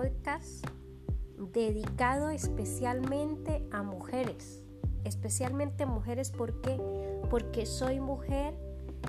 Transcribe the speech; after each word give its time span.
podcast 0.00 0.66
dedicado 1.52 2.30
especialmente 2.30 3.62
a 3.70 3.82
mujeres, 3.82 4.62
especialmente 5.04 5.84
mujeres 5.84 6.30
porque 6.30 6.80
porque 7.28 7.66
soy 7.66 8.00
mujer 8.00 8.54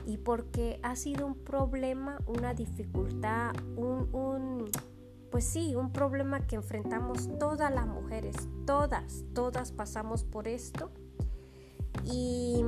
y 0.05 0.17
porque 0.17 0.81
ha 0.83 0.97
sido 0.97 1.27
un 1.27 1.35
problema, 1.35 2.19
una 2.27 2.53
dificultad, 2.53 3.53
un, 3.77 4.69
pues 5.29 5.45
sí, 5.45 5.75
un 5.75 5.93
problema 5.93 6.45
que 6.45 6.57
enfrentamos 6.57 7.29
todas 7.39 7.73
las 7.73 7.87
mujeres, 7.87 8.35
todas, 8.65 9.23
todas 9.33 9.71
pasamos 9.71 10.25
por 10.25 10.49
esto. 10.49 10.91
Y, 12.03 12.65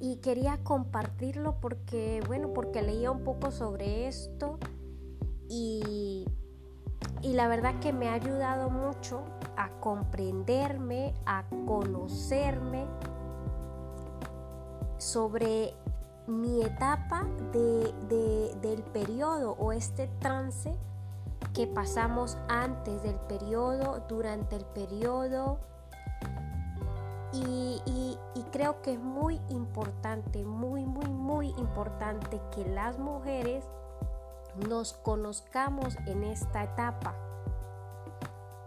y 0.00 0.16
quería 0.16 0.62
compartirlo 0.62 1.60
porque, 1.60 2.22
bueno, 2.28 2.52
porque 2.52 2.82
leía 2.82 3.10
un 3.10 3.24
poco 3.24 3.50
sobre 3.50 4.06
esto 4.06 4.58
y, 5.48 6.26
y 7.22 7.32
la 7.32 7.48
verdad 7.48 7.78
que 7.80 7.92
me 7.92 8.08
ha 8.08 8.14
ayudado 8.14 8.70
mucho 8.70 9.22
a 9.56 9.70
comprenderme, 9.80 11.14
a 11.26 11.44
conocerme 11.66 12.86
sobre 14.98 15.74
mi 16.26 16.62
etapa 16.62 17.26
del 17.52 18.82
periodo 18.92 19.52
o 19.58 19.72
este 19.72 20.08
trance 20.20 20.76
que 21.54 21.66
pasamos 21.66 22.36
antes 22.48 23.02
del 23.02 23.16
periodo, 23.16 24.04
durante 24.08 24.56
el 24.56 24.64
periodo. 24.66 25.58
Y, 27.32 27.82
y, 27.84 28.42
creo 28.50 28.80
que 28.80 28.94
es 28.94 29.00
muy 29.00 29.38
importante, 29.50 30.44
muy, 30.44 30.86
muy, 30.86 31.10
muy 31.10 31.48
importante 31.58 32.40
que 32.50 32.64
las 32.66 32.98
mujeres 32.98 33.64
nos 34.68 34.92
conozcamos 34.92 35.96
en 36.06 36.24
esta 36.24 36.64
etapa. 36.64 37.14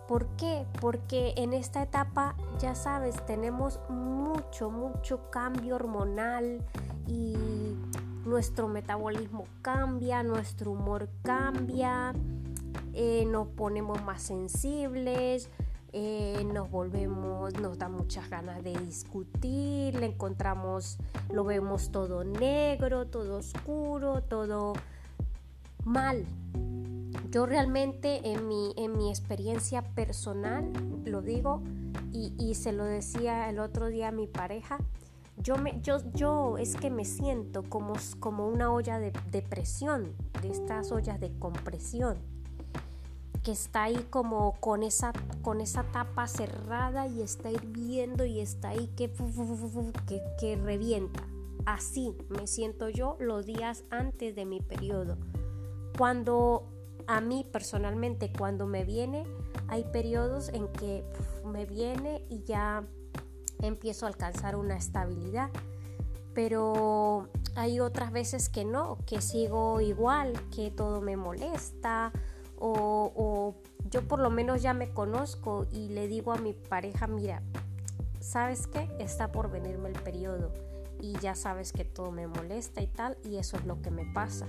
¿Por 0.08 0.28
qué? 0.36 0.66
Porque 0.81 1.34
en 1.38 1.53
esta 1.53 1.81
etapa, 1.81 2.36
ya 2.59 2.75
sabes, 2.75 3.25
tenemos 3.25 3.80
mucho, 3.89 4.69
mucho 4.69 5.30
cambio 5.30 5.75
hormonal 5.75 6.62
y 7.08 7.36
nuestro 8.25 8.67
metabolismo 8.67 9.45
cambia, 9.62 10.22
nuestro 10.22 10.72
humor 10.72 11.09
cambia, 11.23 12.14
eh, 12.94 13.25
nos 13.25 13.47
ponemos 13.47 14.03
más 14.03 14.22
sensibles, 14.22 15.50
eh, 15.94 16.45
nos 16.53 16.69
volvemos, 16.69 17.53
nos 17.59 17.78
da 17.78 17.89
muchas 17.89 18.30
ganas 18.30 18.64
de 18.64 18.78
discutir, 18.78 19.95
le 19.95 20.08
encontramos, 20.08 20.97
lo 21.31 21.44
vemos 21.44 21.92
todo 21.92 22.23
negro, 22.23 23.08
todo 23.08 23.38
oscuro, 23.38 24.23
todo 24.23 24.73
mal. 25.85 26.25
Yo 27.29 27.45
realmente 27.45 28.31
en 28.31 28.47
mi, 28.47 28.73
en 28.77 28.97
mi 28.97 29.09
experiencia 29.09 29.81
personal, 29.81 30.71
lo 31.05 31.21
digo 31.21 31.61
y, 32.11 32.55
se 32.55 32.73
lo 32.73 32.83
decía 32.83 33.49
el 33.49 33.59
otro 33.59 33.88
día 33.88 34.09
a 34.09 34.11
mi 34.11 34.27
pareja, 34.27 34.79
yo, 35.38 35.57
me, 35.57 35.79
yo, 35.81 35.97
yo 36.13 36.57
es 36.57 36.75
que 36.75 36.89
me 36.89 37.05
siento 37.05 37.63
como, 37.63 37.93
como 38.19 38.47
una 38.47 38.71
olla 38.71 38.99
de, 38.99 39.13
de 39.31 39.41
presión, 39.41 40.13
de 40.41 40.49
estas 40.49 40.91
ollas 40.91 41.19
de 41.19 41.31
compresión, 41.39 42.17
que 43.43 43.51
está 43.51 43.83
ahí 43.83 44.05
como 44.09 44.53
con 44.59 44.83
esa, 44.83 45.13
con 45.41 45.61
esa 45.61 45.83
tapa 45.83 46.27
cerrada 46.27 47.07
y 47.07 47.21
está 47.21 47.49
hirviendo 47.49 48.25
y 48.25 48.39
está 48.39 48.69
ahí 48.69 48.88
que, 48.95 49.11
que 50.39 50.55
revienta. 50.57 51.23
Así 51.66 52.16
me 52.29 52.47
siento 52.47 52.89
yo 52.89 53.17
los 53.19 53.45
días 53.45 53.83
antes 53.89 54.35
de 54.35 54.45
mi 54.45 54.59
periodo. 54.59 55.17
Cuando 55.97 56.67
a 57.08 57.22
mí 57.22 57.45
personalmente 57.52 58.31
cuando 58.31 58.66
me 58.66 58.84
viene, 58.85 59.25
hay 59.68 59.84
periodos 59.85 60.50
en 60.50 60.68
que 60.69 61.03
me 61.46 61.66
viene 61.66 62.24
y 62.29 62.44
ya 62.44 62.84
empiezo 63.62 64.06
a 64.06 64.09
alcanzar 64.09 64.56
una 64.56 64.78
estabilidad. 64.78 65.50
Pero 66.34 67.28
hay 67.56 67.80
otras 67.80 68.12
veces 68.12 68.47
que 68.47 68.63
no, 68.63 68.97
que 69.06 69.22
sigo 69.22 69.81
igual, 69.81 70.34
que 70.56 70.72
todo 70.72 71.01
me 71.01 71.18
molesta 71.18 72.12
o, 72.57 73.12
o 73.16 73.56
yo 73.90 74.07
por 74.07 74.19
lo 74.19 74.30
menos 74.30 74.62
ya 74.62 74.74
me 74.74 74.94
conozco 74.94 75.66
y 75.72 75.90
le 75.90 76.07
digo 76.07 76.31
a 76.31 76.38
mi 76.38 76.53
pareja, 76.53 77.07
mira, 77.07 77.41
¿sabes 78.22 78.68
qué? 78.68 78.90
Está 79.00 79.31
por 79.31 79.51
venirme 79.51 79.90
el 79.90 80.00
periodo 80.00 80.53
y 81.01 81.18
ya 81.19 81.35
sabes 81.35 81.74
que 81.74 81.84
todo 81.84 82.12
me 82.12 82.28
molesta 82.28 82.81
y 82.81 82.88
tal 82.88 83.18
y 83.24 83.38
eso 83.38 83.57
es 83.57 83.66
lo 83.66 83.81
que 83.81 83.91
me 83.91 84.06
pasa. 84.13 84.46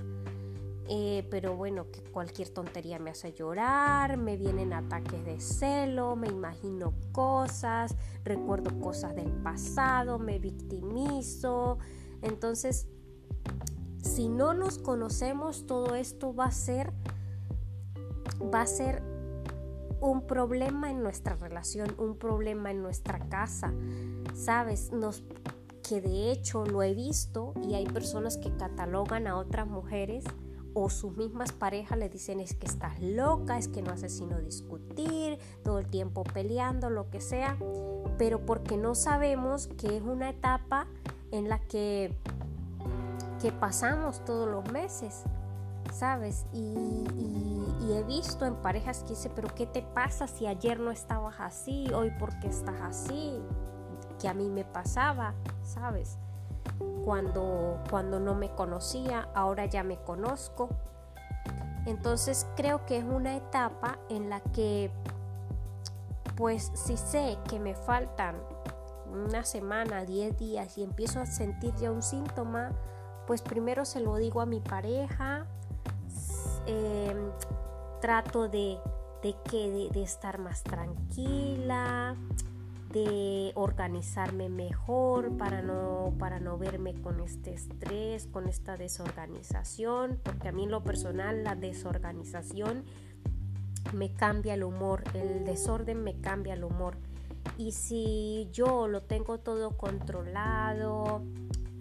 Eh, 0.89 1.27
pero 1.31 1.57
bueno, 1.57 1.91
que 1.91 2.03
cualquier 2.03 2.49
tontería 2.49 2.99
me 2.99 3.11
hace 3.11 3.33
llorar, 3.33 4.17
me 4.17 4.37
vienen 4.37 4.73
ataques 4.73 5.25
de 5.25 5.41
celo, 5.41 6.17
me 6.17 6.29
imagino 6.29 6.93
cosas, 7.13 7.95
recuerdo 8.25 8.79
cosas 8.81 9.15
del 9.15 9.31
pasado, 9.31 10.19
me 10.19 10.39
victimizo. 10.39 11.79
Entonces, 12.21 12.89
si 14.03 14.29
no 14.29 14.55
nos 14.55 14.79
conocemos, 14.79 15.67
todo 15.67 15.95
esto 15.95 16.35
va 16.35 16.47
a 16.47 16.53
ser, 16.53 16.93
va 18.53 18.63
a 18.63 18.67
ser 18.67 19.03
un 20.01 20.27
problema 20.27 20.91
en 20.91 21.03
nuestra 21.03 21.37
relación, 21.37 21.95
un 21.99 22.17
problema 22.19 22.73
en 22.73 22.83
nuestra 22.83 23.21
casa. 23.29 23.73
Sabes, 24.35 24.91
que 25.89 26.01
de 26.01 26.33
hecho 26.33 26.65
lo 26.65 26.83
he 26.83 26.95
visto 26.95 27.55
y 27.69 27.75
hay 27.75 27.87
personas 27.87 28.37
que 28.37 28.55
catalogan 28.57 29.27
a 29.27 29.37
otras 29.37 29.67
mujeres 29.67 30.25
o 30.75 30.91
sus 30.91 31.17
mismas 31.17 31.53
parejas 31.53 31.99
le 31.99 32.09
dicen 32.09 32.41
es 32.41 32.55
que 32.55 32.67
estás 32.67 33.01
loca, 33.01 33.59
es 33.59 33.69
que 33.69 33.83
no 33.83 33.93
haces 33.93 34.17
sino 34.17 34.39
discutir, 34.39 35.39
todo 35.63 35.79
el 35.79 35.89
tiempo 35.89 36.25
peleando, 36.25 36.91
lo 36.91 37.11
que 37.11 37.21
sea, 37.21 37.57
pero 38.19 38.45
porque 38.45 38.77
no 38.77 38.95
sabemos 38.95 39.67
que 39.67 39.97
es 39.97 40.03
una 40.03 40.31
etapa 40.31 40.87
en 41.31 41.49
la 41.49 41.59
que, 41.59 42.17
que 43.41 43.53
pasamos 43.53 44.25
todos 44.25 44.49
los 44.49 44.71
meses, 44.73 45.25
¿sabes? 45.93 46.47
Y, 46.53 47.05
he 47.93 48.05
visto 48.05 48.47
en 48.47 48.55
parejas 48.55 49.03
que 49.03 49.11
dice, 49.11 49.29
pero 49.29 49.55
¿qué 49.55 49.67
te 49.67 49.83
pasa 49.83 50.27
si 50.27 50.47
ayer 50.47 50.81
no 50.81 50.91
estabas 50.91 51.35
así, 51.41 51.93
hoy 51.93 52.11
porque 52.19 52.47
estás 52.47 52.81
así? 52.81 53.39
Que 54.19 54.29
a 54.29 54.35
mí 54.35 54.49
me 54.49 54.65
pasaba, 54.65 55.35
¿sabes? 55.63 56.17
Cuando, 57.05 57.79
cuando 57.91 58.21
no 58.21 58.35
me 58.35 58.51
conocía, 58.51 59.29
ahora 59.35 59.67
ya 59.67 59.83
me 59.83 59.99
conozco. 59.99 60.69
Entonces 61.87 62.47
creo 62.57 62.87
que 62.87 62.99
es 62.99 63.05
una 63.05 63.37
etapa 63.37 63.99
en 64.09 64.31
la 64.31 64.41
que, 64.41 64.91
pues 66.37 66.71
si 66.75 66.97
sé 66.97 67.39
que 67.49 67.59
me 67.59 67.75
faltan 67.75 68.37
una 69.13 69.45
semana, 69.45 70.05
10 70.05 70.39
días 70.39 70.79
y 70.79 70.85
empiezo 70.85 71.21
a 71.21 71.27
sentir 71.27 71.75
ya 71.75 71.91
un 71.91 72.03
síntoma, 72.03 72.71
pues 73.27 73.43
primero 73.43 73.85
se 73.85 74.01
lo 74.01 74.17
digo 74.17 74.41
a 74.41 74.47
mi 74.47 74.61
pareja, 74.61 75.47
em, 76.67 77.31
trato 78.01 78.49
de, 78.49 78.79
de, 79.23 79.37
que, 79.51 79.91
de 79.93 80.03
estar 80.03 80.39
más 80.39 80.63
tranquila, 80.63 82.17
de 82.93 83.53
organizarme 83.55 84.49
mejor 84.49 85.37
para 85.37 85.63
no, 85.63 86.15
para 86.19 86.41
no 86.41 86.59
verme 86.59 86.95
con 86.95 87.21
este 87.21 87.53
estrés, 87.53 88.27
con 88.27 88.49
esta 88.49 88.77
desorganización, 88.77 90.21
porque 90.23 90.49
a 90.49 90.53
mí 90.53 90.65
en 90.65 90.71
lo 90.71 90.85
personal 90.85 91.43
la 91.43 91.55
desorganización 91.55 92.85
me 93.93 94.13
cambia 94.13 94.55
el 94.55 94.65
humor, 94.65 95.05
el 95.15 95.45
desorden 95.45 96.03
me 96.03 96.21
cambia 96.21 96.55
el 96.55 96.65
humor. 96.65 96.97
Y 97.59 97.73
si 97.73 98.49
yo 98.53 98.89
lo 98.89 99.03
tengo 99.03 99.39
todo 99.39 99.77
controlado, 99.77 101.23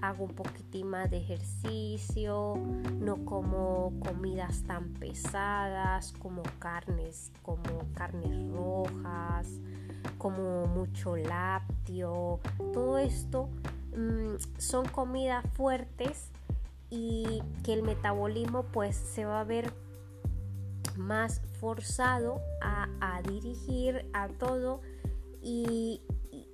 hago 0.02 0.26
un 0.26 0.34
poquitín 0.34 0.88
más 0.88 1.10
de 1.10 1.18
ejercicio, 1.18 2.56
no 3.00 3.24
como 3.24 3.94
comidas 4.00 4.64
tan 4.64 4.94
pesadas 4.94 6.14
como 6.14 6.42
carnes, 6.60 7.32
como 7.44 7.64
carnes 7.94 8.36
rojas, 8.52 9.60
como 10.18 10.68
mucho 10.68 11.16
lácteo, 11.16 12.40
todo 12.74 12.98
esto 12.98 13.50
mm, 13.96 14.36
son 14.58 14.88
comidas 14.88 15.46
fuertes 15.54 16.30
y 16.90 17.42
que 17.64 17.74
el 17.74 17.84
metabolismo 17.84 18.64
pues 18.64 18.96
se 18.96 19.26
va 19.26 19.42
a 19.42 19.44
ver 19.44 19.74
más 20.98 21.42
forzado 21.60 22.42
a, 22.62 23.22
dirigir 23.28 24.10
a 24.14 24.28
todo 24.28 24.82
y, 25.42 26.02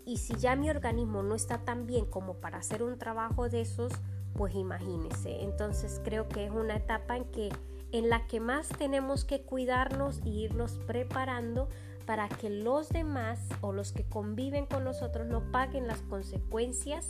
y, 0.05 0.17
si 0.17 0.35
ya 0.35 0.55
mi 0.55 0.69
organismo 0.69 1.23
no 1.23 1.35
está 1.35 1.59
tan 1.59 1.87
bien 1.87 2.05
como 2.05 2.35
para 2.35 2.57
hacer 2.57 2.83
un 2.83 2.97
trabajo 2.97 3.49
de 3.49 3.61
esos, 3.61 3.91
pues 4.33 4.53
imagínese. 4.55 5.43
Entonces 5.43 5.99
creo 6.03 6.27
que 6.29 6.45
es 6.45 6.51
una 6.51 6.75
etapa 6.75 7.17
en 7.17 7.25
que 7.25 7.49
en 7.91 8.09
la 8.09 8.27
que 8.27 8.39
más 8.39 8.67
tenemos 8.69 9.23
que 9.25 9.41
cuidarnos 9.41 10.19
e 10.25 10.29
irnos 10.29 10.79
preparando 10.85 11.69
para 12.07 12.29
que 12.29 12.49
los 12.49 12.87
demás 12.87 13.37
o 13.59 13.73
los 13.73 13.91
que 13.91 14.05
conviven 14.05 14.65
con 14.65 14.85
nosotros 14.85 15.27
no 15.27 15.51
paguen 15.51 15.87
las 15.87 16.01
consecuencias 16.03 17.05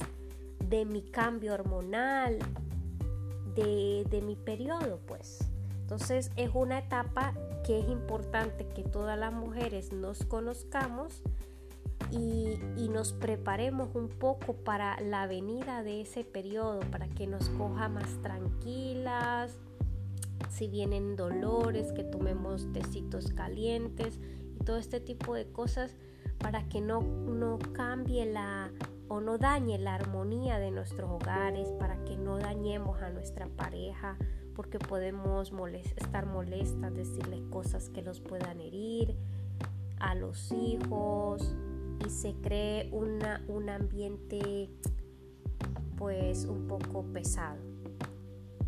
de 0.67 0.85
mi 0.85 1.03
cambio 1.03 1.53
hormonal, 1.53 2.39
de, 3.53 4.23
mi 4.25 4.35
periodo, 4.35 4.99
pues. 5.05 5.39
Entonces 5.81 6.31
es 6.35 6.49
una 6.53 6.79
etapa 6.79 7.33
que 7.63 7.79
es 7.79 7.87
importante 7.89 8.67
que 8.67 8.83
todas 8.83 9.17
las 9.17 9.31
mujeres 9.33 9.93
nos 9.93 10.25
conozcamos 10.25 11.21
y, 12.11 12.57
nos 12.89 13.13
preparemos 13.13 13.93
un 13.93 14.09
poco 14.09 14.53
para 14.53 14.99
la 15.01 15.27
venida 15.27 15.83
de 15.83 16.01
ese 16.01 16.23
periodo, 16.23 16.79
para 16.91 17.07
que 17.07 17.27
nos 17.27 17.49
coja 17.49 17.87
más 17.89 18.09
tranquilas, 18.23 19.59
si 20.49 20.67
vienen 20.67 21.15
dolores, 21.15 21.91
que 21.91 22.03
tomemos 22.03 22.71
tecitos 22.73 23.31
calientes 23.33 24.19
y 24.19 24.36
todo 24.67 24.77
este 24.77 24.99
tipo 24.99 25.33
de 25.33 25.49
cosas 25.49 25.95
para 26.39 26.67
que 26.67 26.81
no, 26.81 26.99
no 27.01 27.57
cambie 27.71 28.25
la 28.25 28.69
o 29.07 29.21
no 29.21 29.37
dañe 29.37 29.79
la 29.79 29.95
armonía 29.95 30.59
de 30.59 30.71
nuestros 30.71 31.09
hogares, 31.09 31.69
para 31.79 32.03
que 32.03 32.17
no 32.17 32.37
dañemos 32.37 33.01
a 33.01 33.09
nuestra 33.09 33.47
pareja, 33.47 34.17
porque 34.53 34.77
podemos 34.77 35.53
estar 35.95 36.25
molestas, 36.25 36.93
decirles 36.93 37.41
cosas 37.49 37.89
que 37.89 38.01
los 38.01 38.19
puedan 38.19 38.59
herir, 38.59 39.15
a 39.99 40.13
los 40.15 40.51
hijos, 40.51 41.55
y 42.05 42.09
se 42.09 42.33
cree 42.33 42.89
una, 42.91 43.45
un 43.47 43.69
ambiente 43.69 44.69
pues 45.95 46.43
un 46.43 46.67
poco 46.67 47.03
pesado. 47.13 47.61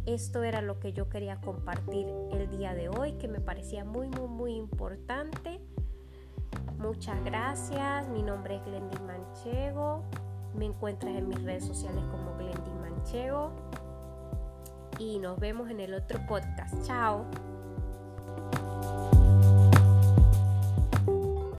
Esto 0.06 0.44
era 0.44 0.62
lo 0.62 0.80
que 0.80 0.94
yo 0.94 1.10
quería 1.10 1.40
compartir 1.42 2.08
el 2.32 2.50
día 2.50 2.74
de 2.74 2.88
hoy, 2.88 3.12
que 3.20 3.28
me 3.28 3.42
parecía 3.42 3.84
muy, 3.84 4.08
muy, 4.08 4.28
muy 4.28 4.56
importante. 4.56 5.60
Muchas 6.80 7.22
gracias. 7.26 8.08
Mi 8.08 8.24
nombre 8.24 8.56
es 8.56 8.66
Glendy 8.66 8.98
Manchego. 9.00 10.02
Me 10.56 10.66
encuentras 10.66 11.14
en 11.14 11.28
mis 11.28 11.44
redes 11.44 11.66
sociales 11.66 12.04
como 12.10 12.36
Glendy 12.38 12.72
Manchego. 12.82 13.52
Y 14.98 15.20
nos 15.20 15.38
vemos 15.40 15.70
en 15.70 15.82
el 15.82 15.94
otro 15.94 16.20
podcast. 16.26 16.82
Chao. 16.88 17.26